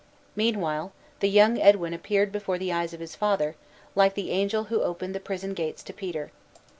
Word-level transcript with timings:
Meanwhile, 0.35 0.93
the 1.19 1.29
young 1.29 1.59
Edwin 1.59 1.93
appeared 1.93 2.31
before 2.31 2.57
the 2.57 2.73
eyes 2.73 2.91
of 2.91 2.99
his 2.99 3.15
father, 3.15 3.55
like 3.93 4.15
the 4.15 4.31
angel 4.31 4.63
who 4.63 4.81
opened 4.81 5.13
the 5.13 5.19
prison 5.19 5.53
gates 5.53 5.83
to 5.83 5.93
Peter. 5.93 6.31